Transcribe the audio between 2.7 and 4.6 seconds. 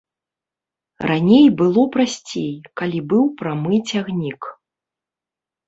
калі быў прамы цягнік.